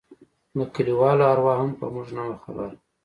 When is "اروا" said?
1.33-1.53